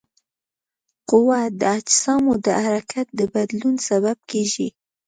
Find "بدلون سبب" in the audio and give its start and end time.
3.33-4.17